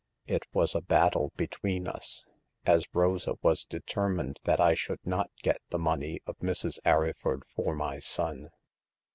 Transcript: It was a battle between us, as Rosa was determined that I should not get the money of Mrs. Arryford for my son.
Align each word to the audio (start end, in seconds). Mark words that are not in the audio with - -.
It 0.25 0.41
was 0.51 0.73
a 0.73 0.81
battle 0.81 1.31
between 1.37 1.87
us, 1.87 2.25
as 2.65 2.87
Rosa 2.91 3.35
was 3.43 3.63
determined 3.63 4.39
that 4.45 4.59
I 4.59 4.73
should 4.73 5.05
not 5.05 5.29
get 5.43 5.61
the 5.69 5.77
money 5.77 6.21
of 6.25 6.39
Mrs. 6.39 6.79
Arryford 6.83 7.43
for 7.55 7.75
my 7.75 7.99
son. 7.99 8.49